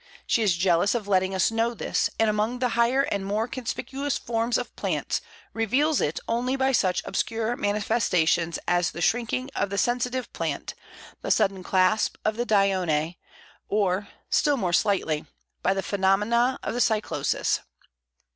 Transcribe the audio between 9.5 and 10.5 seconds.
of the Sensitive